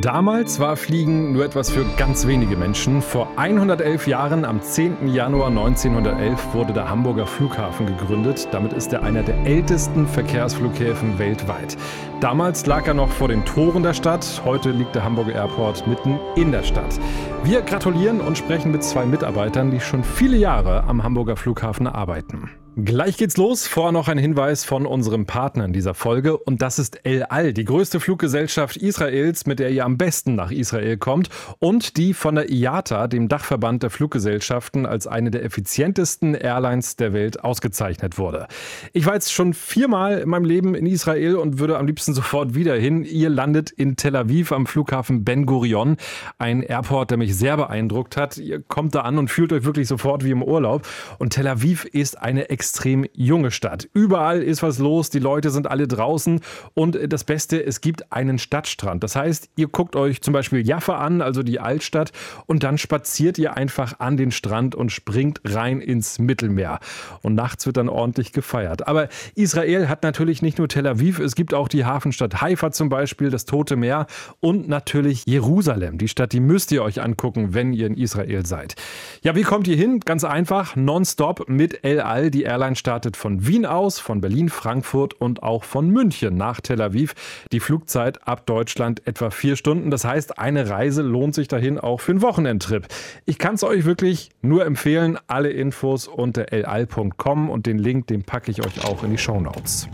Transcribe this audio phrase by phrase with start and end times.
[0.00, 3.02] Damals war Fliegen nur etwas für ganz wenige Menschen.
[3.02, 5.08] Vor 111 Jahren, am 10.
[5.08, 8.48] Januar 1911, wurde der Hamburger Flughafen gegründet.
[8.50, 11.76] Damit ist er einer der ältesten Verkehrsflughäfen weltweit.
[12.20, 14.40] Damals lag er noch vor den Toren der Stadt.
[14.44, 16.98] Heute liegt der Hamburger Airport mitten in der Stadt.
[17.44, 22.48] Wir gratulieren und sprechen mit zwei Mitarbeitern, die schon viele Jahre am Hamburger Flughafen arbeiten.
[22.76, 23.66] Gleich geht's los.
[23.66, 27.52] Vorher noch ein Hinweis von unserem Partner in dieser Folge und das ist El Al,
[27.52, 32.36] die größte Fluggesellschaft Israels, mit der ihr am besten nach Israel kommt und die von
[32.36, 38.46] der IATA, dem Dachverband der Fluggesellschaften, als eine der effizientesten Airlines der Welt ausgezeichnet wurde.
[38.92, 42.54] Ich war jetzt schon viermal in meinem Leben in Israel und würde am liebsten sofort
[42.54, 43.02] wieder hin.
[43.02, 45.96] Ihr landet in Tel Aviv am Flughafen Ben Gurion,
[46.38, 48.38] ein Airport, der mich sehr beeindruckt hat.
[48.38, 50.86] Ihr kommt da an und fühlt euch wirklich sofort wie im Urlaub
[51.18, 53.88] und Tel Aviv ist eine extrem junge Stadt.
[53.94, 56.42] Überall ist was los, die Leute sind alle draußen
[56.74, 59.02] und das Beste, es gibt einen Stadtstrand.
[59.02, 62.12] Das heißt, ihr guckt euch zum Beispiel Jaffa an, also die Altstadt,
[62.44, 66.80] und dann spaziert ihr einfach an den Strand und springt rein ins Mittelmeer.
[67.22, 68.86] Und nachts wird dann ordentlich gefeiert.
[68.86, 72.90] Aber Israel hat natürlich nicht nur Tel Aviv, es gibt auch die Hafenstadt Haifa zum
[72.90, 74.06] Beispiel, das Tote Meer
[74.40, 75.96] und natürlich Jerusalem.
[75.96, 78.74] Die Stadt, die müsst ihr euch angucken, wenn ihr in Israel seid.
[79.22, 80.00] Ja, wie kommt ihr hin?
[80.00, 85.14] Ganz einfach, nonstop mit El Al, die Airline startet von Wien aus, von Berlin, Frankfurt
[85.14, 87.14] und auch von München nach Tel Aviv.
[87.52, 89.92] Die Flugzeit ab Deutschland etwa vier Stunden.
[89.92, 92.88] Das heißt, eine Reise lohnt sich dahin auch für einen Wochenendtrip.
[93.24, 95.16] Ich kann es euch wirklich nur empfehlen.
[95.28, 99.40] Alle Infos unter lal.com und den Link, den packe ich euch auch in die Show
[99.40, 99.88] Notes.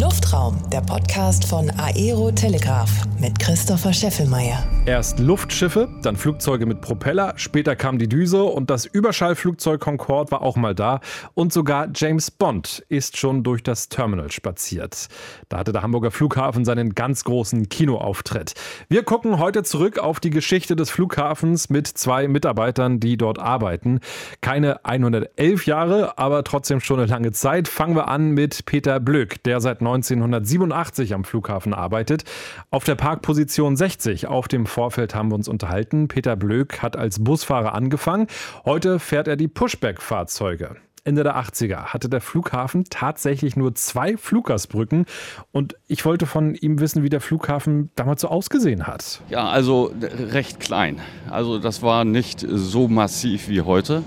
[0.00, 2.90] Luftraum, der Podcast von Aero Telegraph
[3.20, 4.64] mit Christopher Scheffelmeier.
[4.86, 10.42] Erst Luftschiffe, dann Flugzeuge mit Propeller, später kam die Düse und das Überschallflugzeug Concorde war
[10.42, 11.00] auch mal da
[11.34, 15.08] und sogar James Bond ist schon durch das Terminal spaziert.
[15.48, 18.54] Da hatte der Hamburger Flughafen seinen ganz großen Kinoauftritt.
[18.88, 24.00] Wir gucken heute zurück auf die Geschichte des Flughafens mit zwei Mitarbeitern, die dort arbeiten.
[24.40, 27.68] Keine 111 Jahre, aber trotzdem schon eine lange Zeit.
[27.68, 32.24] Fangen wir an mit Peter Blöck, der seit 1987 am Flughafen arbeitet.
[32.70, 36.08] Auf der Parkposition 60 auf dem Vorfeld haben wir uns unterhalten.
[36.08, 38.26] Peter Blöck hat als Busfahrer angefangen.
[38.64, 40.76] Heute fährt er die Pushback-Fahrzeuge.
[41.04, 45.06] Ende der 80er hatte der Flughafen tatsächlich nur zwei Fluggastbrücken
[45.50, 49.20] und ich wollte von ihm wissen, wie der Flughafen damals so ausgesehen hat.
[49.28, 51.00] Ja, also recht klein.
[51.28, 54.04] Also das war nicht so massiv wie heute.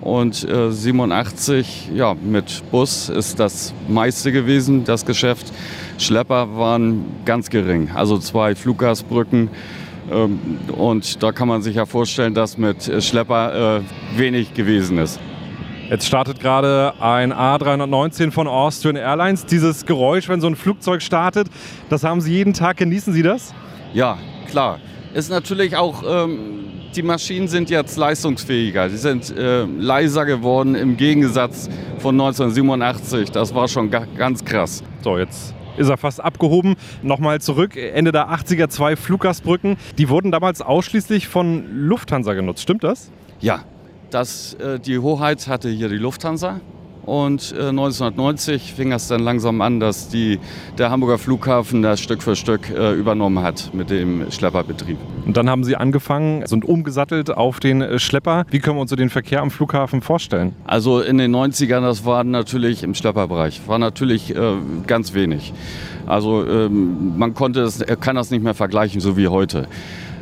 [0.00, 5.52] Und äh, 87, ja, mit Bus ist das meiste gewesen, das Geschäft.
[5.98, 9.50] Schlepper waren ganz gering, also zwei Fluggastbrücken.
[10.10, 10.38] Ähm,
[10.76, 15.20] und da kann man sich ja vorstellen, dass mit Schlepper äh, wenig gewesen ist.
[15.90, 19.46] Jetzt startet gerade ein A319 von Austrian Airlines.
[19.46, 21.48] Dieses Geräusch, wenn so ein Flugzeug startet,
[21.88, 22.76] das haben Sie jeden Tag.
[22.76, 23.54] Genießen Sie das?
[23.94, 24.18] Ja,
[24.50, 24.80] klar.
[25.14, 28.90] Ist natürlich auch ähm, die Maschinen sind jetzt leistungsfähiger.
[28.90, 31.68] Sie sind äh, leiser geworden im Gegensatz
[31.98, 33.30] von 1987.
[33.30, 34.82] Das war schon ganz krass.
[35.02, 36.74] So, jetzt ist er fast abgehoben.
[37.02, 39.76] Nochmal zurück, Ende der 80er zwei Fluggastbrücken.
[39.96, 43.10] Die wurden damals ausschließlich von Lufthansa genutzt, stimmt das?
[43.40, 43.64] Ja,
[44.10, 46.60] das, äh, die Hoheit hatte hier die Lufthansa.
[47.08, 50.38] Und äh, 1990 fing es dann langsam an, dass die,
[50.76, 54.98] der Hamburger Flughafen das Stück für Stück äh, übernommen hat mit dem Schlepperbetrieb.
[55.24, 58.44] Und dann haben Sie angefangen, sind umgesattelt auf den äh, Schlepper.
[58.50, 60.54] Wie können wir uns den Verkehr am Flughafen vorstellen?
[60.66, 65.54] Also in den 90ern, das war natürlich im Schlepperbereich, war natürlich äh, ganz wenig.
[66.04, 69.66] Also ähm, man konnte es, kann das nicht mehr vergleichen, so wie heute.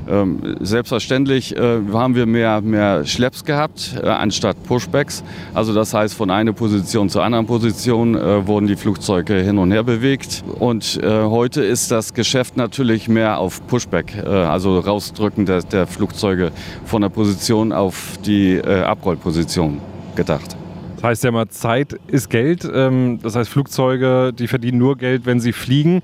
[0.09, 5.25] Ähm, selbstverständlich äh, haben wir mehr, mehr Schlepps gehabt äh, anstatt Pushbacks.
[5.55, 9.73] Also das heißt, von einer Position zur anderen Position äh, wurden die Flugzeuge hin und
[9.73, 10.45] her bewegt.
[10.59, 15.87] Und äh, heute ist das Geschäft natürlich mehr auf Pushback, äh, also rausdrücken der, der,
[15.87, 16.53] Flugzeuge
[16.85, 19.81] von der Position auf die äh, Abrollposition
[20.15, 20.57] gedacht.
[20.97, 22.69] Das heißt ja immer, Zeit ist Geld.
[22.73, 26.03] Ähm, das heißt, Flugzeuge, die verdienen nur Geld, wenn sie fliegen.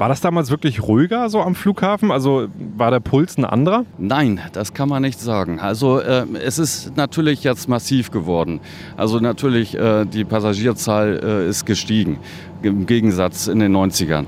[0.00, 2.10] War das damals wirklich ruhiger so am Flughafen?
[2.10, 3.84] Also war der Puls ein anderer?
[3.98, 5.60] Nein, das kann man nicht sagen.
[5.60, 8.60] Also äh, es ist natürlich jetzt massiv geworden.
[8.96, 12.16] Also natürlich äh, die Passagierzahl äh, ist gestiegen
[12.62, 14.24] im Gegensatz in den 90ern.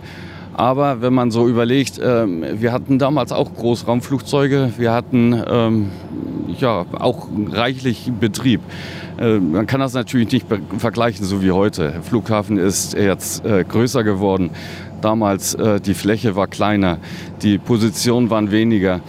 [0.53, 5.91] Aber wenn man so überlegt, ähm, wir hatten damals auch Großraumflugzeuge, wir hatten ähm,
[6.59, 8.61] ja auch reichlich Betrieb.
[9.19, 10.47] Äh, man kann das natürlich nicht
[10.77, 11.93] vergleichen, so wie heute.
[11.93, 14.51] Der Flughafen ist jetzt äh, größer geworden.
[15.03, 16.99] Damals äh, die Fläche war kleiner,
[17.43, 19.01] die Positionen waren weniger.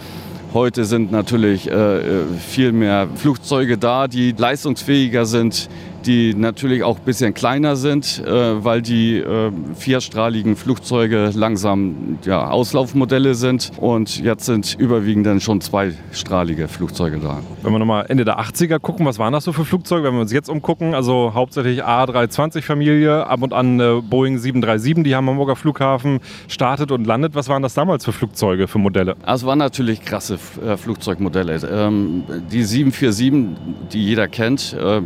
[0.52, 5.68] Heute sind natürlich äh, viel mehr Flugzeuge da, die leistungsfähiger sind,
[6.06, 12.48] die natürlich auch ein bisschen kleiner sind, äh, weil die äh, vierstrahligen Flugzeuge langsam ja,
[12.48, 13.72] Auslaufmodelle sind.
[13.78, 17.40] Und jetzt sind überwiegend dann schon zweistrahlige Flugzeuge da.
[17.62, 20.04] Wenn wir nochmal Ende der 80er gucken, was waren das so für Flugzeuge?
[20.04, 25.14] Wenn wir uns jetzt umgucken, also hauptsächlich A320-Familie, ab und an äh, Boeing 737, die
[25.14, 27.34] am Hamburger Flughafen startet und landet.
[27.34, 29.16] Was waren das damals für Flugzeuge, für Modelle?
[29.24, 31.54] Also waren natürlich krasse äh, Flugzeugmodelle.
[31.70, 35.00] Ähm, die 747, die jeder kennt, äh,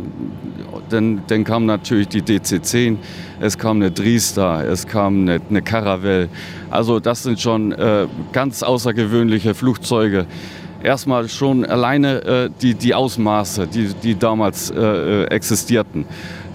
[0.89, 2.97] dann, dann kam natürlich die DC-10,
[3.39, 6.29] es kam eine Driesta, es kam eine, eine Caravelle.
[6.69, 10.25] Also das sind schon äh, ganz außergewöhnliche Flugzeuge.
[10.81, 16.05] Erstmal schon alleine äh, die, die Ausmaße, die, die damals äh, äh existierten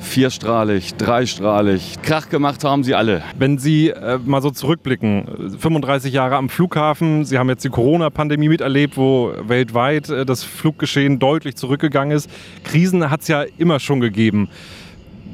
[0.05, 1.97] vierstrahlig, dreistrahlig.
[2.03, 3.23] Krach gemacht haben sie alle.
[3.39, 8.49] Wenn Sie äh, mal so zurückblicken, 35 Jahre am Flughafen, Sie haben jetzt die Corona-Pandemie
[8.49, 12.31] miterlebt, wo weltweit äh, das Fluggeschehen deutlich zurückgegangen ist.
[12.63, 14.49] Krisen hat es ja immer schon gegeben.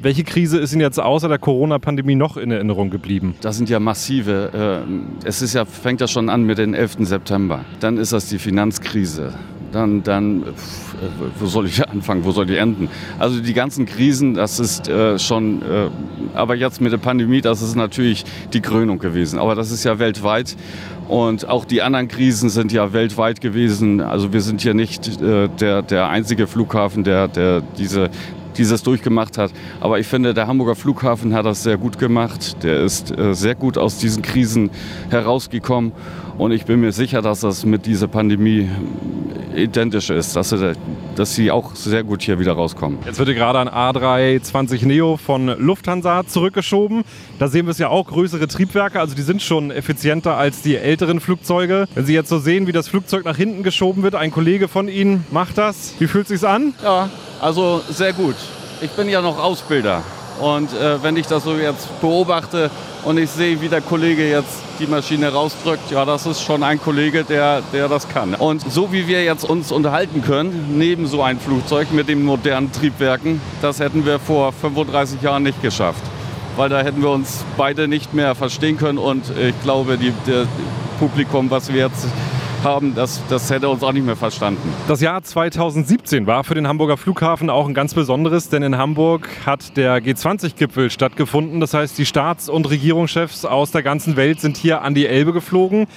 [0.01, 3.35] Welche Krise ist Ihnen jetzt außer der Corona-Pandemie noch in Erinnerung geblieben?
[3.41, 4.83] Das sind ja massive.
[5.23, 6.97] Äh, es ist ja, fängt ja schon an mit dem 11.
[7.01, 7.65] September.
[7.79, 9.33] Dann ist das die Finanzkrise
[9.71, 10.43] dann, dann
[11.39, 12.89] wo soll ich anfangen, wo soll ich enden?
[13.19, 15.89] Also die ganzen Krisen, das ist äh, schon, äh,
[16.33, 19.39] aber jetzt mit der Pandemie, das ist natürlich die Krönung gewesen.
[19.39, 20.55] Aber das ist ja weltweit
[21.07, 24.01] und auch die anderen Krisen sind ja weltweit gewesen.
[24.01, 28.09] Also wir sind hier nicht äh, der, der einzige Flughafen, der, der diese
[28.57, 29.51] dieses durchgemacht hat.
[29.79, 32.63] Aber ich finde, der Hamburger Flughafen hat das sehr gut gemacht.
[32.63, 34.69] Der ist äh, sehr gut aus diesen Krisen
[35.09, 35.91] herausgekommen.
[36.37, 38.69] Und ich bin mir sicher, dass das mit dieser Pandemie
[39.55, 40.73] identisch ist, dass sie,
[41.15, 42.99] dass sie auch sehr gut hier wieder rauskommen.
[43.05, 47.03] Jetzt wird gerade ein A320 Neo von Lufthansa zurückgeschoben.
[47.39, 50.75] Da sehen wir es ja auch, größere Triebwerke, also die sind schon effizienter als die
[50.77, 51.87] älteren Flugzeuge.
[51.95, 54.87] Wenn Sie jetzt so sehen, wie das Flugzeug nach hinten geschoben wird, ein Kollege von
[54.87, 55.95] Ihnen macht das.
[55.99, 56.73] Wie fühlt es sich an?
[56.83, 57.09] Ja,
[57.39, 58.35] also sehr gut.
[58.81, 60.03] Ich bin ja noch Ausbilder.
[60.41, 62.71] Und äh, wenn ich das so jetzt beobachte
[63.03, 66.81] und ich sehe, wie der Kollege jetzt die Maschine rausdrückt, ja, das ist schon ein
[66.81, 68.33] Kollege, der, der das kann.
[68.33, 72.71] Und so wie wir jetzt uns unterhalten können, neben so ein Flugzeug mit den modernen
[72.71, 76.01] Triebwerken, das hätten wir vor 35 Jahren nicht geschafft.
[76.55, 80.47] Weil da hätten wir uns beide nicht mehr verstehen können und ich glaube, das
[80.97, 82.07] Publikum, was wir jetzt
[82.63, 84.61] haben, das, das hätte uns auch nicht mehr verstanden.
[84.87, 89.27] Das Jahr 2017 war für den Hamburger Flughafen auch ein ganz besonderes, denn in Hamburg
[89.45, 91.59] hat der G20-Gipfel stattgefunden.
[91.59, 95.33] Das heißt, die Staats- und Regierungschefs aus der ganzen Welt sind hier an die Elbe
[95.33, 95.87] geflogen.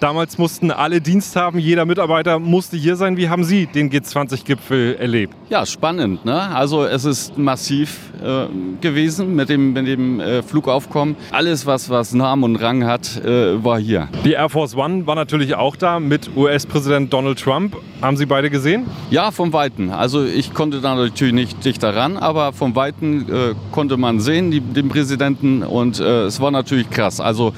[0.00, 3.18] Damals mussten alle Dienst haben, jeder Mitarbeiter musste hier sein.
[3.18, 5.34] Wie haben Sie den G20-Gipfel erlebt?
[5.50, 6.24] Ja, spannend.
[6.24, 6.40] Ne?
[6.40, 8.46] Also es ist massiv äh,
[8.80, 11.16] gewesen mit dem, mit dem äh, Flugaufkommen.
[11.32, 14.08] Alles, was, was Namen und Rang hat, äh, war hier.
[14.24, 17.76] Die Air Force One war natürlich auch da mit US-Präsident Donald Trump.
[18.00, 18.86] Haben Sie beide gesehen?
[19.10, 19.90] Ja, vom Weiten.
[19.90, 24.50] Also ich konnte da natürlich nicht dichter ran, aber vom Weiten äh, konnte man sehen,
[24.50, 25.62] die, den Präsidenten.
[25.62, 27.20] Und äh, es war natürlich krass.
[27.20, 27.52] Also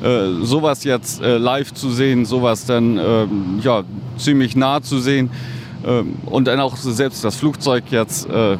[0.00, 3.82] äh, sowas jetzt live zu sehen, sowas dann ähm, ja,
[4.16, 5.30] ziemlich nah zu sehen
[5.86, 8.56] ähm, und dann auch selbst das Flugzeug jetzt, äh,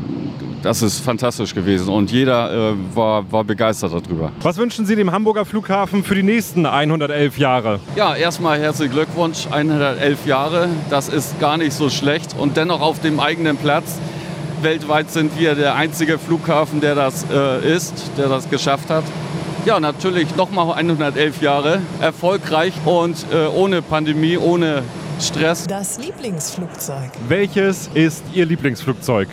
[0.62, 4.32] das ist fantastisch gewesen und jeder äh, war, war begeistert darüber.
[4.42, 7.80] Was wünschen Sie dem Hamburger Flughafen für die nächsten 111 Jahre?
[7.96, 13.00] Ja, erstmal herzlichen Glückwunsch, 111 Jahre, das ist gar nicht so schlecht und dennoch auf
[13.00, 13.98] dem eigenen Platz.
[14.62, 19.04] Weltweit sind wir der einzige Flughafen, der das äh, ist, der das geschafft hat.
[19.64, 24.82] Ja, natürlich nochmal 111 Jahre erfolgreich und äh, ohne Pandemie, ohne
[25.20, 25.66] Stress.
[25.66, 27.10] Das Lieblingsflugzeug.
[27.26, 29.28] Welches ist Ihr Lieblingsflugzeug?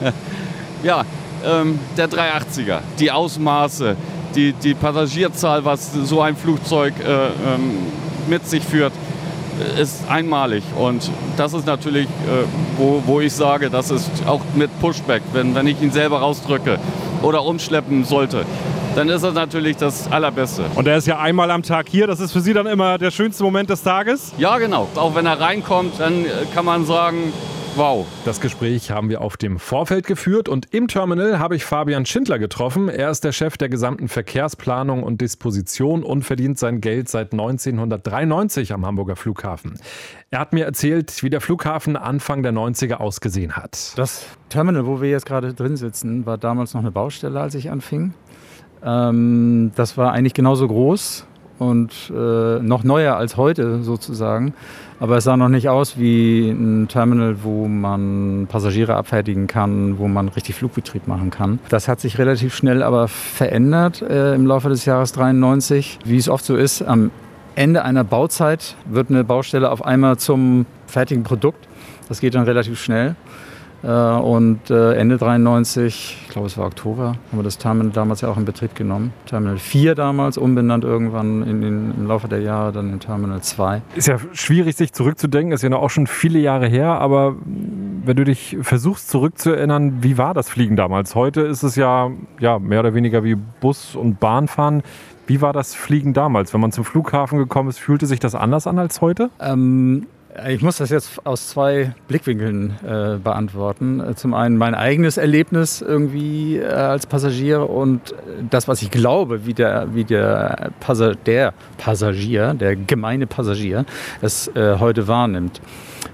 [0.82, 1.04] ja,
[1.44, 2.80] ähm, der 380er.
[2.98, 3.96] Die Ausmaße,
[4.34, 7.86] die, die Passagierzahl, was so ein Flugzeug äh, ähm,
[8.28, 8.92] mit sich führt,
[9.80, 10.64] ist einmalig.
[10.76, 12.44] Und das ist natürlich, äh,
[12.76, 16.78] wo, wo ich sage, das ist auch mit Pushback, wenn, wenn ich ihn selber rausdrücke
[17.22, 18.44] oder umschleppen sollte
[18.98, 20.64] dann ist das natürlich das Allerbeste.
[20.74, 22.08] Und er ist ja einmal am Tag hier.
[22.08, 24.32] Das ist für Sie dann immer der schönste Moment des Tages?
[24.38, 24.88] Ja, genau.
[24.96, 27.32] Auch wenn er reinkommt, dann äh, kann man sagen,
[27.76, 28.08] Wow.
[28.24, 32.40] Das Gespräch haben wir auf dem Vorfeld geführt und im Terminal habe ich Fabian Schindler
[32.40, 32.88] getroffen.
[32.88, 38.72] Er ist der Chef der gesamten Verkehrsplanung und Disposition und verdient sein Geld seit 1993
[38.72, 39.78] am Hamburger Flughafen.
[40.30, 43.92] Er hat mir erzählt, wie der Flughafen Anfang der 90er ausgesehen hat.
[43.94, 47.70] Das Terminal, wo wir jetzt gerade drin sitzen, war damals noch eine Baustelle, als ich
[47.70, 48.12] anfing.
[48.84, 51.26] Ähm, das war eigentlich genauso groß
[51.58, 54.54] und äh, noch neuer als heute sozusagen.
[55.00, 60.08] Aber es sah noch nicht aus wie ein Terminal, wo man Passagiere abfertigen kann, wo
[60.08, 61.60] man richtig Flugbetrieb machen kann.
[61.68, 66.00] Das hat sich relativ schnell aber verändert äh, im Laufe des Jahres 93.
[66.04, 67.10] Wie es oft so ist, am
[67.54, 71.68] Ende einer Bauzeit wird eine Baustelle auf einmal zum fertigen Produkt.
[72.08, 73.16] Das geht dann relativ schnell.
[73.82, 78.20] Äh, und äh, Ende 93, ich glaube es war Oktober, haben wir das Terminal damals
[78.20, 79.12] ja auch in Betrieb genommen.
[79.26, 83.82] Terminal 4 damals, umbenannt irgendwann in den, im Laufe der Jahre dann in Terminal 2.
[83.94, 87.36] Ist ja schwierig, sich zurückzudenken, ist ja auch schon viele Jahre her, aber
[88.04, 91.14] wenn du dich versuchst zurückzuerinnern, wie war das Fliegen damals?
[91.14, 94.82] Heute ist es ja, ja mehr oder weniger wie Bus- und Bahnfahren.
[95.26, 96.54] Wie war das Fliegen damals?
[96.54, 99.28] Wenn man zum Flughafen gekommen ist, fühlte sich das anders an als heute?
[99.40, 100.06] Ähm,
[100.48, 104.02] ich muss das jetzt aus zwei Blickwinkeln äh, beantworten.
[104.14, 108.14] Zum einen mein eigenes Erlebnis irgendwie äh, als Passagier und
[108.50, 113.84] das, was ich glaube, wie der, wie der, Passa der Passagier, der gemeine Passagier,
[114.20, 115.60] es äh, heute wahrnimmt.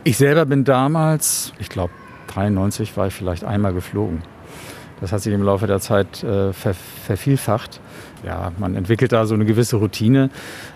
[0.05, 1.93] Ich selber bin damals, ich glaube
[2.29, 4.23] 93 war ich vielleicht einmal geflogen.
[5.01, 7.81] Das hat sich im Laufe der Zeit äh, ver vervielfacht
[8.25, 10.31] ja, man entwickelt da so eine gewisse Routine.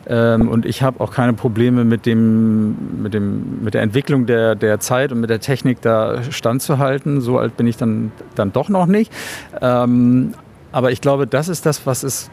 [0.06, 4.54] Ähm, und ich habe auch keine Probleme mit, dem, mit, dem, mit der Entwicklung der,
[4.54, 7.20] der Zeit und mit der Technik da standzuhalten.
[7.20, 9.12] So alt bin ich dann, dann doch noch nicht.
[9.60, 10.34] Ähm,
[10.72, 12.30] aber ich glaube, das ist das, was es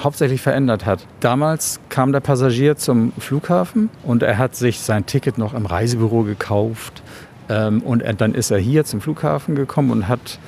[0.00, 1.06] hauptsächlich verändert hat.
[1.20, 6.22] Damals kam der Passagier zum Flughafen und er hat sich sein Ticket noch im Reisebüro
[6.22, 7.02] gekauft.
[7.48, 10.38] Ähm, und er, dann ist er hier zum Flughafen gekommen und hat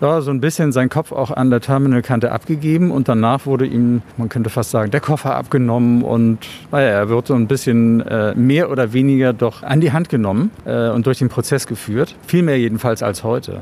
[0.00, 4.02] ja, so ein bisschen seinen Kopf auch an der Terminalkante abgegeben und danach wurde ihm,
[4.16, 6.38] man könnte fast sagen, der Koffer abgenommen und
[6.72, 10.50] naja, er wird so ein bisschen äh, mehr oder weniger doch an die Hand genommen
[10.64, 12.14] äh, und durch den Prozess geführt.
[12.26, 13.60] Viel mehr jedenfalls als heute.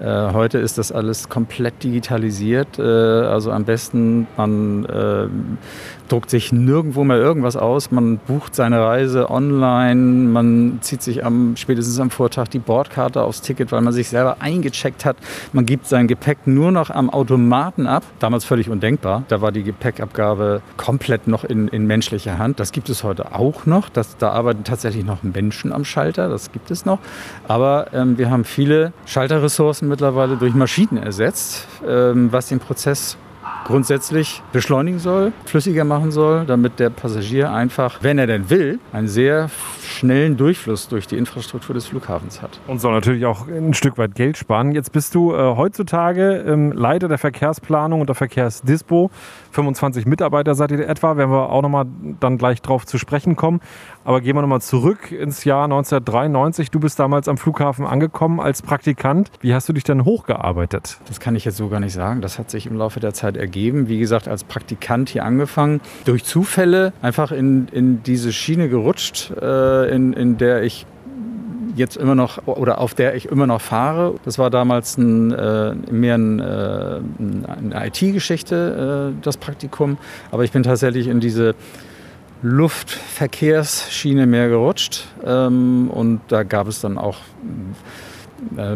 [0.00, 2.78] Äh, heute ist das alles komplett digitalisiert.
[2.78, 5.26] Äh, also am besten, man äh,
[6.10, 7.90] druckt sich nirgendwo mehr irgendwas aus.
[7.90, 10.28] Man bucht seine Reise online.
[10.28, 14.36] Man zieht sich am, spätestens am Vortag die Bordkarte aufs Ticket, weil man sich selber
[14.40, 15.16] eingecheckt hat.
[15.52, 18.02] Man gibt sein Gepäck nur noch am Automaten ab.
[18.18, 19.24] Damals völlig undenkbar.
[19.28, 22.60] Da war die Gepäckabgabe komplett noch in, in menschlicher Hand.
[22.60, 23.88] Das gibt es heute auch noch.
[23.88, 26.28] Das, da arbeiten tatsächlich noch Menschen am Schalter.
[26.28, 26.98] Das gibt es noch.
[27.46, 33.16] Aber ähm, wir haben viele Schalterressourcen mittlerweile durch Maschinen ersetzt, ähm, was den Prozess
[33.64, 39.08] grundsätzlich beschleunigen soll, flüssiger machen soll, damit der Passagier einfach, wenn er denn will, einen
[39.08, 39.48] sehr
[39.90, 42.60] schnellen Durchfluss durch die Infrastruktur des Flughafens hat.
[42.66, 44.72] Und soll natürlich auch ein Stück weit Geld sparen.
[44.72, 49.10] Jetzt bist du äh, heutzutage ähm, Leiter der Verkehrsplanung und der Verkehrsdispo.
[49.52, 51.86] 25 Mitarbeiter seid ihr etwa, werden wir auch nochmal
[52.20, 53.60] dann gleich drauf zu sprechen kommen.
[54.04, 56.70] Aber gehen wir nochmal zurück ins Jahr 1993.
[56.70, 59.30] Du bist damals am Flughafen angekommen als Praktikant.
[59.40, 60.98] Wie hast du dich denn hochgearbeitet?
[61.06, 62.20] Das kann ich jetzt so gar nicht sagen.
[62.20, 63.88] Das hat sich im Laufe der Zeit ergeben.
[63.88, 65.80] Wie gesagt, als Praktikant hier angefangen.
[66.04, 70.86] Durch Zufälle einfach in, in diese Schiene gerutscht, äh, in, in der ich
[71.76, 74.14] jetzt immer noch oder auf der ich immer noch fahre.
[74.24, 79.98] Das war damals ein, äh, mehr ein, äh, eine IT-Geschichte, äh, das Praktikum.
[80.30, 81.54] Aber ich bin tatsächlich in diese
[82.42, 85.06] Luftverkehrsschiene mehr gerutscht.
[85.24, 88.09] Ähm, und da gab es dann auch äh,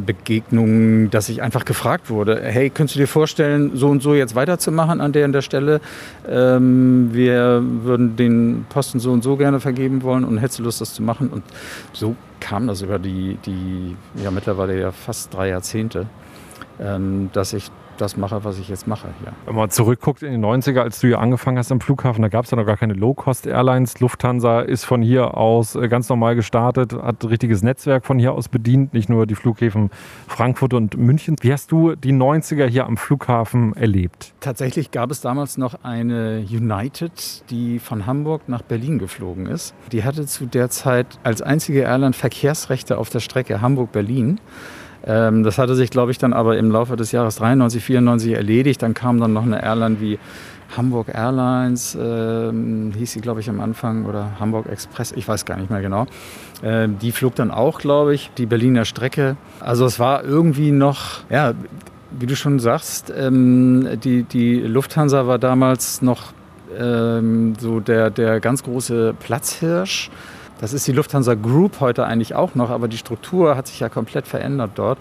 [0.04, 4.34] Begegnungen, dass ich einfach gefragt wurde, hey, könntest du dir vorstellen, so und so jetzt
[4.34, 5.80] weiterzumachen an der und der Stelle?
[6.28, 10.80] Ähm, wir würden den Posten so und so gerne vergeben wollen und hättest du Lust,
[10.80, 11.28] das zu machen?
[11.28, 11.44] Und
[11.92, 16.06] so kam das über die, die ja mittlerweile ja fast drei Jahrzehnte,
[16.78, 19.08] ähm, dass ich das mache, was ich jetzt mache.
[19.24, 19.32] Ja.
[19.46, 22.44] Wenn man zurückguckt in die 90er, als du hier angefangen hast am Flughafen, da gab
[22.44, 24.00] es ja noch gar keine Low-Cost-Airlines.
[24.00, 28.32] Lufthansa ist von hier aus äh, ganz normal gestartet, hat ein richtiges Netzwerk von hier
[28.32, 29.90] aus bedient, nicht nur die Flughäfen
[30.26, 31.36] Frankfurt und München.
[31.40, 34.34] Wie hast du die 90er hier am Flughafen erlebt?
[34.40, 39.74] Tatsächlich gab es damals noch eine United, die von Hamburg nach Berlin geflogen ist.
[39.92, 44.40] Die hatte zu der Zeit als einzige Airline Verkehrsrechte auf der Strecke Hamburg-Berlin.
[45.06, 48.82] Ähm, das hatte sich, glaube ich, dann aber im Laufe des Jahres 93, 94 erledigt.
[48.82, 50.18] Dann kam dann noch eine Airline wie
[50.76, 55.56] Hamburg Airlines, ähm, hieß sie, glaube ich, am Anfang, oder Hamburg Express, ich weiß gar
[55.56, 56.06] nicht mehr genau.
[56.62, 59.36] Ähm, die flog dann auch, glaube ich, die Berliner Strecke.
[59.60, 61.52] Also es war irgendwie noch, ja,
[62.10, 66.32] wie du schon sagst, ähm, die, die Lufthansa war damals noch
[66.78, 70.10] ähm, so der, der ganz große Platzhirsch.
[70.60, 73.88] Das ist die Lufthansa Group heute eigentlich auch noch, aber die Struktur hat sich ja
[73.88, 74.98] komplett verändert dort.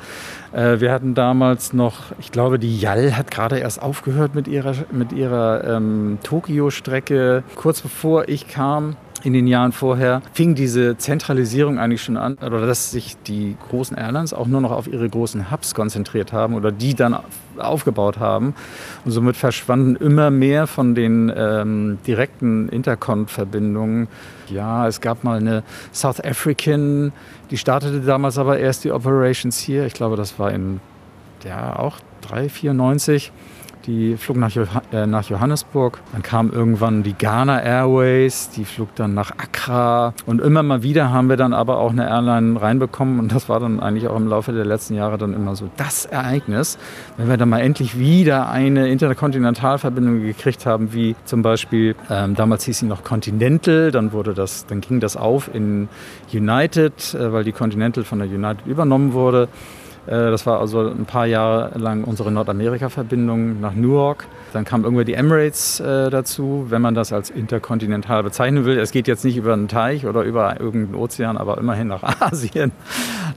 [0.52, 4.74] Äh, wir hatten damals noch, ich glaube, die JAL hat gerade erst aufgehört mit ihrer,
[4.92, 7.44] mit ihrer ähm, Tokio-Strecke.
[7.56, 12.66] Kurz bevor ich kam, in den Jahren vorher fing diese Zentralisierung eigentlich schon an, oder
[12.66, 16.72] dass sich die großen Airlines auch nur noch auf ihre großen Hubs konzentriert haben oder
[16.72, 17.18] die dann
[17.58, 18.54] aufgebaut haben.
[19.06, 24.10] Und somit verschwanden immer mehr von den ähm, direkten Intercon-Verbindungen.
[24.50, 25.64] Ja, es gab mal eine
[25.94, 27.14] South African,
[27.50, 29.86] die startete damals aber erst die Operations hier.
[29.86, 30.82] Ich glaube, das war in,
[31.46, 33.32] ja, auch 3, 94
[33.86, 34.52] die flog nach,
[34.92, 36.00] äh, nach Johannesburg.
[36.12, 40.14] Dann kam irgendwann die Ghana Airways, die flog dann nach Accra.
[40.26, 43.20] Und immer mal wieder haben wir dann aber auch eine Airline reinbekommen.
[43.20, 46.06] Und das war dann eigentlich auch im Laufe der letzten Jahre dann immer so das
[46.06, 46.78] Ereignis,
[47.18, 52.64] wenn wir dann mal endlich wieder eine Interkontinentalverbindung gekriegt haben, wie zum Beispiel, ähm, damals
[52.66, 55.90] hieß sie noch Continental, dann wurde das, dann ging das auf in
[56.34, 59.48] United, äh, weil die Continental von der United übernommen wurde.
[60.08, 64.28] Äh, das war also ein paar Jahre lang unsere Nordamerika-Verbindung nach Newark.
[64.54, 68.78] Dann kam irgendwann die Emirates äh, dazu, wenn man das als interkontinental bezeichnen will.
[68.78, 72.72] Es geht jetzt nicht über einen Teich oder über irgendeinen Ozean, aber immerhin nach Asien.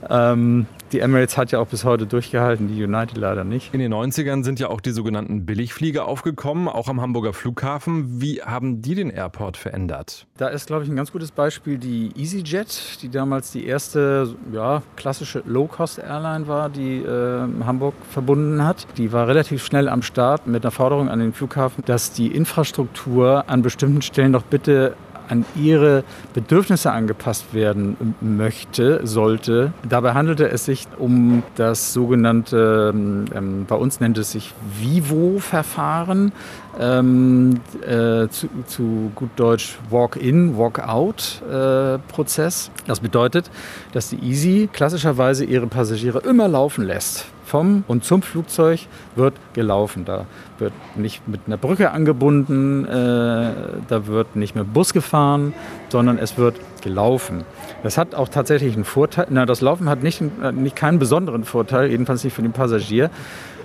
[0.08, 3.74] Ähm, die Emirates hat ja auch bis heute durchgehalten, die United leider nicht.
[3.74, 8.20] In den 90ern sind ja auch die sogenannten Billigflieger aufgekommen, auch am Hamburger Flughafen.
[8.20, 10.26] Wie haben die den Airport verändert?
[10.36, 14.82] Da ist, glaube ich, ein ganz gutes Beispiel die EasyJet, die damals die erste ja,
[14.94, 18.86] klassische Low-Cost-Airline war, die äh, Hamburg verbunden hat.
[18.96, 23.44] Die war relativ schnell am Start mit einer Forderung an den Flughafen, dass die Infrastruktur
[23.46, 24.94] an bestimmten Stellen doch bitte
[25.28, 26.02] an ihre
[26.34, 29.72] Bedürfnisse angepasst werden möchte, sollte.
[29.88, 36.32] Dabei handelte es sich um das sogenannte, ähm, bei uns nennt es sich Vivo-Verfahren,
[36.78, 42.68] ähm, äh, zu, zu, gut Deutsch Walk-in, Walk-out-Prozess.
[42.68, 43.50] Äh, das bedeutet,
[43.92, 48.80] dass die Easy klassischerweise ihre Passagiere immer laufen lässt vom und zum Flugzeug
[49.14, 50.04] wird gelaufen.
[50.04, 50.26] Da
[50.58, 53.52] wird nicht mit einer Brücke angebunden, äh,
[53.88, 55.54] da wird nicht mit Bus gefahren,
[55.88, 57.44] sondern es wird gelaufen.
[57.82, 59.26] Das hat auch tatsächlich einen Vorteil.
[59.30, 63.10] Na, das Laufen hat nicht, äh, nicht keinen besonderen Vorteil, jedenfalls nicht für den Passagier.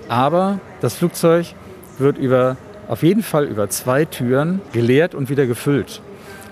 [0.08, 1.48] Aber das Flugzeug
[1.98, 2.58] wird über,
[2.88, 6.02] auf jeden Fall über zwei Türen geleert und wieder gefüllt.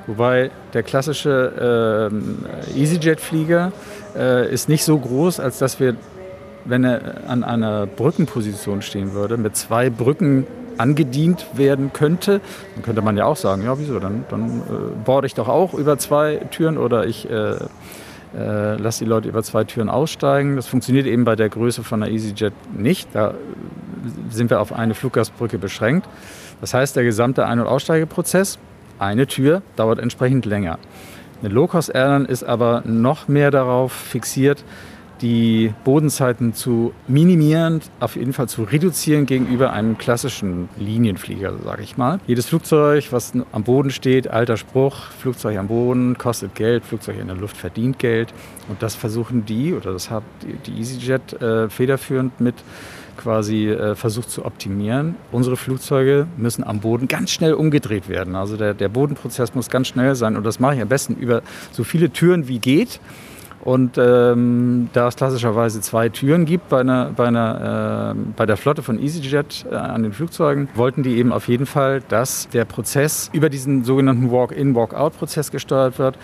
[0.08, 3.72] Wobei der klassische äh, EasyJet-Flieger
[4.18, 5.96] äh, ist nicht so groß, als dass wir
[6.70, 10.46] wenn er an einer Brückenposition stehen würde, mit zwei Brücken
[10.78, 12.40] angedient werden könnte,
[12.76, 14.62] dann könnte man ja auch sagen, ja wieso, dann, dann äh,
[15.04, 17.56] borde ich doch auch über zwei Türen oder ich äh,
[18.38, 20.56] äh, lasse die Leute über zwei Türen aussteigen.
[20.56, 23.10] Das funktioniert eben bei der Größe von einer EasyJet nicht.
[23.14, 23.34] Da
[24.30, 26.08] sind wir auf eine Fluggastbrücke beschränkt.
[26.62, 28.60] Das heißt, der gesamte Ein- und Aussteigeprozess,
[29.00, 30.78] eine Tür, dauert entsprechend länger.
[31.42, 34.64] Eine Low-Cost-Airline ist aber noch mehr darauf fixiert,
[35.22, 41.98] die Bodenzeiten zu minimieren, auf jeden Fall zu reduzieren gegenüber einem klassischen Linienflieger, sage ich
[41.98, 42.20] mal.
[42.28, 47.28] Jedes Flugzeug, was am Boden steht, alter Spruch, Flugzeug am Boden kostet Geld, Flugzeug in
[47.28, 48.34] der Luft verdient Geld.
[48.68, 50.24] Und das versuchen die, oder das hat
[50.66, 52.56] die EasyJet äh, federführend mit
[53.20, 55.16] quasi äh, versucht zu optimieren.
[55.32, 58.36] Unsere Flugzeuge müssen am Boden ganz schnell umgedreht werden.
[58.36, 61.42] Also der, der Bodenprozess muss ganz schnell sein und das mache ich am besten über
[61.72, 63.00] so viele Türen wie geht.
[63.62, 68.58] Und ähm, da es klassischerweise zwei Türen gibt bei, einer, bei, einer, äh, bei der
[68.58, 72.66] Flotte von EasyJet äh, an den Flugzeugen, wollten die eben auf jeden Fall, dass der
[72.66, 76.18] Prozess über diesen sogenannten Walk-in, Walk-out-Prozess gesteuert wird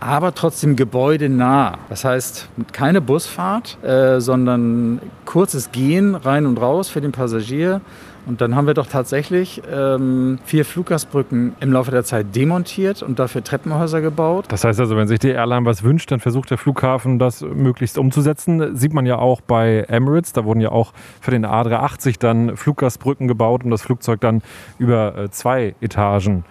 [0.00, 1.78] aber trotzdem gebäudenah.
[1.88, 7.80] Das heißt, keine Busfahrt, äh, sondern kurzes Gehen rein und raus für den Passagier
[8.26, 13.18] und dann haben wir doch tatsächlich ähm, vier Fluggastbrücken im Laufe der Zeit demontiert und
[13.18, 14.46] dafür Treppenhäuser gebaut.
[14.48, 17.98] Das heißt also, wenn sich die Airline was wünscht, dann versucht der Flughafen das möglichst
[17.98, 18.76] umzusetzen.
[18.76, 20.32] Sieht man ja auch bei Emirates.
[20.32, 24.42] Da wurden ja auch für den A380 dann Fluggastbrücken gebaut, um das Flugzeug dann
[24.78, 26.44] über äh, zwei Etagen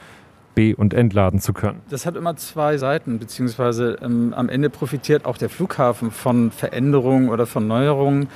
[0.56, 1.82] be- und entladen zu können.
[1.90, 7.30] Das hat immer zwei Seiten, beziehungsweise ähm, am Ende profitiert auch der Flughafen von Veränderungen
[7.30, 8.28] oder von Neuerungen.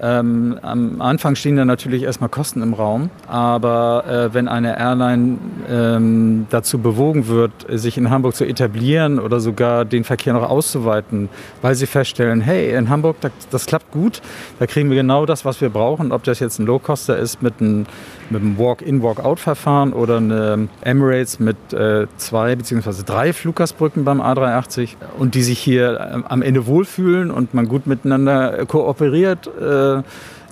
[0.00, 5.38] Ähm, am Anfang stehen da natürlich erstmal Kosten im Raum, aber äh, wenn eine Airline
[5.68, 11.28] ähm, dazu bewogen wird, sich in Hamburg zu etablieren oder sogar den Verkehr noch auszuweiten,
[11.62, 14.22] weil sie feststellen, hey, in Hamburg, das, das klappt gut,
[14.60, 17.54] da kriegen wir genau das, was wir brauchen, ob das jetzt ein Low-Coster ist mit
[17.60, 17.86] einem,
[18.30, 23.02] mit einem Walk-in, Walk-out-Verfahren oder eine Emirates mit äh, zwei bzw.
[23.04, 27.86] drei Fluggastbrücken beim A380 und die sich hier äh, am Ende wohlfühlen und man gut
[27.86, 30.02] miteinander kooperiert, äh,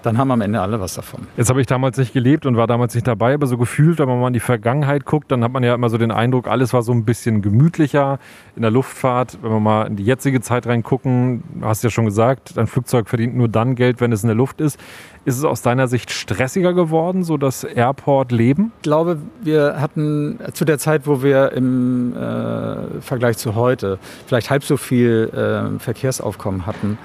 [0.06, 1.26] dann haben am Ende alle was davon.
[1.36, 4.08] Jetzt habe ich damals nicht gelebt und war damals nicht dabei, aber so gefühlt, wenn
[4.08, 6.72] man mal in die Vergangenheit guckt, dann hat man ja immer so den Eindruck, alles
[6.72, 8.18] war so ein bisschen gemütlicher
[8.54, 9.38] in der Luftfahrt.
[9.42, 13.08] Wenn wir mal in die jetzige Zeit reingucken, hast du ja schon gesagt, ein Flugzeug
[13.08, 14.78] verdient nur dann Geld, wenn es in der Luft ist.
[15.24, 18.70] Ist es aus deiner Sicht stressiger geworden, so das Airport-Leben?
[18.76, 24.50] Ich glaube, wir hatten zu der Zeit, wo wir im äh, Vergleich zu heute vielleicht
[24.50, 26.96] halb so viel äh, Verkehrsaufkommen hatten,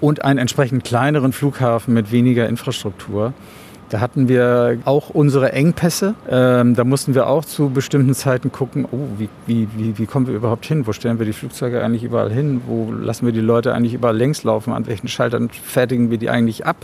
[0.00, 3.32] und einen entsprechend kleineren Flughafen mit weniger Infrastruktur.
[3.90, 6.14] Da hatten wir auch unsere Engpässe.
[6.28, 10.28] Ähm, da mussten wir auch zu bestimmten Zeiten gucken, oh, wie, wie, wie, wie kommen
[10.28, 10.86] wir überhaupt hin?
[10.86, 12.62] Wo stellen wir die Flugzeuge eigentlich überall hin?
[12.66, 14.72] Wo lassen wir die Leute eigentlich überall längs laufen?
[14.72, 16.76] An welchen Schaltern fertigen wir die eigentlich ab?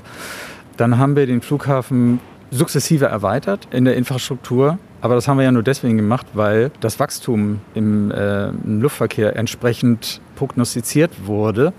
[0.76, 2.18] Dann haben wir den Flughafen
[2.50, 4.78] sukzessive erweitert in der Infrastruktur.
[5.00, 9.36] Aber das haben wir ja nur deswegen gemacht, weil das Wachstum im, äh, im Luftverkehr
[9.36, 11.72] entsprechend prognostiziert wurde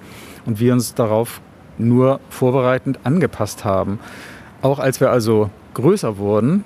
[0.47, 1.41] und wir uns darauf
[1.77, 3.99] nur vorbereitend angepasst haben.
[4.63, 6.63] Auch als wir also größer wurden,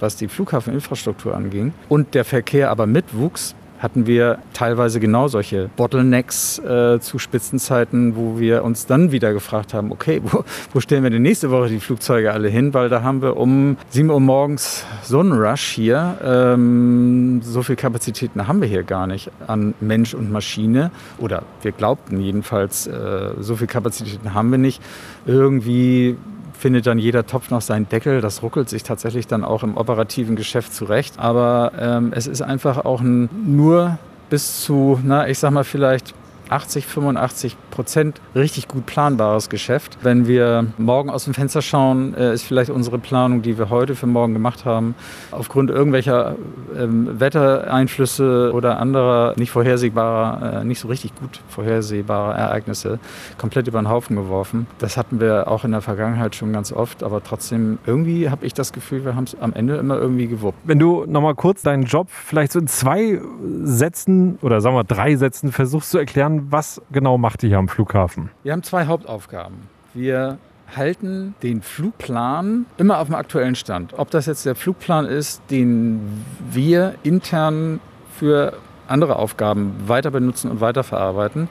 [0.00, 6.58] was die Flughafeninfrastruktur anging, und der Verkehr aber mitwuchs, hatten wir teilweise genau solche Bottlenecks
[6.58, 10.42] äh, zu Spitzenzeiten, wo wir uns dann wieder gefragt haben, okay, wo,
[10.72, 12.72] wo, stellen wir denn nächste Woche die Flugzeuge alle hin?
[12.72, 16.16] Weil da haben wir um 7 Uhr morgens so einen Rush hier.
[16.24, 20.90] Ähm, so viel Kapazitäten haben wir hier gar nicht an Mensch und Maschine.
[21.18, 24.80] Oder wir glaubten jedenfalls, äh, so viel Kapazitäten haben wir nicht.
[25.26, 26.16] Irgendwie
[26.56, 28.20] findet dann jeder Topf noch seinen Deckel.
[28.20, 31.18] Das ruckelt sich tatsächlich dann auch im operativen Geschäft zurecht.
[31.18, 33.98] Aber ähm, es ist einfach auch ein nur
[34.30, 36.14] bis zu, na, ich sag mal vielleicht
[36.48, 39.98] 80, 85 Prozent richtig gut planbares Geschäft.
[40.02, 43.94] Wenn wir morgen aus dem Fenster schauen, äh, ist vielleicht unsere Planung, die wir heute
[43.94, 44.94] für morgen gemacht haben,
[45.30, 46.36] aufgrund irgendwelcher
[46.76, 52.98] ähm, Wettereinflüsse oder anderer nicht vorhersehbarer, äh, nicht so richtig gut vorhersehbarer Ereignisse
[53.38, 54.66] komplett über den Haufen geworfen.
[54.78, 58.54] Das hatten wir auch in der Vergangenheit schon ganz oft, aber trotzdem irgendwie habe ich
[58.54, 60.58] das Gefühl, wir haben es am Ende immer irgendwie gewuppt.
[60.64, 63.20] Wenn du nochmal kurz deinen Job vielleicht so in zwei
[63.62, 67.68] Sätzen oder sagen wir drei Sätzen versuchst zu erklären, was genau macht ihr hier am
[67.68, 68.30] Flughafen?
[68.42, 69.68] Wir haben zwei Hauptaufgaben.
[69.94, 70.38] Wir
[70.74, 73.94] halten den Flugplan immer auf dem aktuellen Stand.
[73.96, 78.54] Ob das jetzt der Flugplan ist, den wir intern für
[78.88, 81.48] andere Aufgaben weiter benutzen und weiterverarbeiten,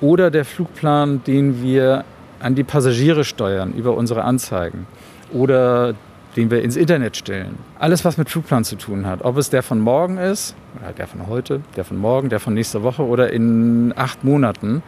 [0.00, 2.04] oder der Flugplan, den wir
[2.40, 4.86] an die Passagiere steuern über unsere Anzeigen
[5.32, 5.94] oder
[6.36, 7.58] den wir ins Internet stellen.
[7.78, 9.22] Alles, was mit Flugplan zu tun hat.
[9.22, 10.54] Ob es der von morgen ist,
[10.96, 14.82] der von heute, der von morgen, der von nächster Woche oder in acht Monaten.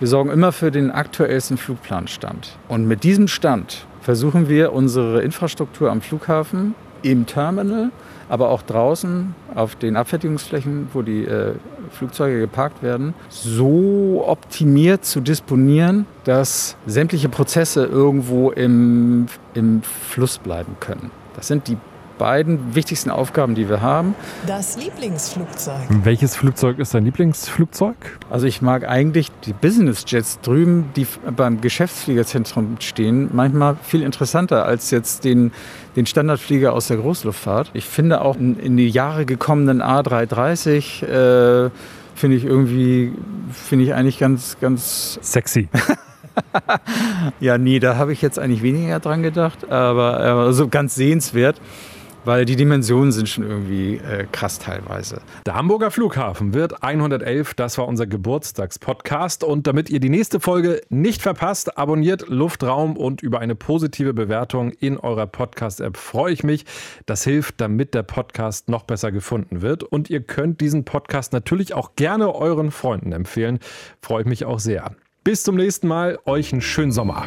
[0.00, 2.58] Wir sorgen immer für den aktuellsten Flugplanstand.
[2.68, 7.90] Und mit diesem Stand versuchen wir unsere Infrastruktur am Flughafen, im Terminal,
[8.28, 11.52] aber auch draußen auf den Abfertigungsflächen, wo die äh,
[11.90, 20.76] Flugzeuge geparkt werden, so optimiert zu disponieren, dass sämtliche Prozesse irgendwo im, im Fluss bleiben
[20.80, 21.10] können.
[21.36, 21.76] Das sind die
[22.18, 24.14] beiden wichtigsten Aufgaben, die wir haben.
[24.46, 25.82] Das Lieblingsflugzeug.
[25.88, 27.96] Welches Flugzeug ist dein Lieblingsflugzeug?
[28.30, 34.64] Also ich mag eigentlich die Business Jets drüben, die beim Geschäftsfliegerzentrum stehen, manchmal viel interessanter
[34.64, 35.52] als jetzt den,
[35.96, 37.70] den Standardflieger aus der Großluftfahrt.
[37.74, 41.70] Ich finde auch in die Jahre gekommenen A330 äh,
[42.14, 43.12] finde ich irgendwie,
[43.52, 45.68] finde ich eigentlich ganz, ganz sexy.
[47.40, 51.60] ja, nee, da habe ich jetzt eigentlich weniger dran gedacht, aber, aber so ganz sehenswert
[52.24, 55.20] weil die Dimensionen sind schon irgendwie äh, krass teilweise.
[55.46, 60.80] Der Hamburger Flughafen wird 111, das war unser Geburtstagspodcast und damit ihr die nächste Folge
[60.88, 66.64] nicht verpasst, abonniert Luftraum und über eine positive Bewertung in eurer Podcast-App freue ich mich.
[67.06, 71.74] Das hilft, damit der Podcast noch besser gefunden wird und ihr könnt diesen Podcast natürlich
[71.74, 73.58] auch gerne euren Freunden empfehlen.
[74.02, 74.94] Freue ich mich auch sehr.
[75.24, 77.26] Bis zum nächsten Mal, euch einen schönen Sommer.